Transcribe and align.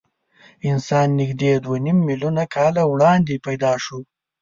انسان 0.69 1.07
نږدې 1.19 1.51
دوه 1.63 1.77
نیم 1.85 1.97
میلیونه 2.07 2.43
کاله 2.55 2.83
وړاندې 2.87 3.35
پیدا 3.45 3.73
شو. 3.83 3.99